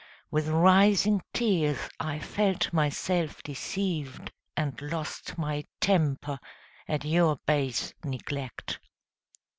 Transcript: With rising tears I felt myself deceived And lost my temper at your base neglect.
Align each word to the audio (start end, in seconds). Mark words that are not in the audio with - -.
With 0.31 0.47
rising 0.47 1.21
tears 1.31 1.77
I 1.99 2.17
felt 2.17 2.73
myself 2.73 3.43
deceived 3.43 4.31
And 4.57 4.81
lost 4.81 5.37
my 5.37 5.63
temper 5.79 6.39
at 6.87 7.05
your 7.05 7.37
base 7.45 7.93
neglect. 8.03 8.79